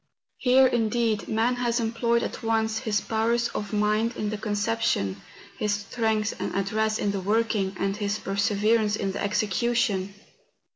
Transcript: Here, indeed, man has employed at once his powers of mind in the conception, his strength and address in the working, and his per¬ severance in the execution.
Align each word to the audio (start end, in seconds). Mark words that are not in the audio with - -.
Here, 0.39 0.65
indeed, 0.65 1.27
man 1.27 1.57
has 1.57 1.79
employed 1.79 2.23
at 2.23 2.41
once 2.41 2.79
his 2.79 3.01
powers 3.01 3.49
of 3.49 3.71
mind 3.71 4.15
in 4.15 4.31
the 4.31 4.37
conception, 4.39 5.21
his 5.59 5.73
strength 5.73 6.33
and 6.39 6.55
address 6.55 6.97
in 6.97 7.11
the 7.11 7.21
working, 7.21 7.75
and 7.79 7.95
his 7.95 8.17
per¬ 8.17 8.39
severance 8.39 8.95
in 8.95 9.11
the 9.11 9.21
execution. 9.23 10.15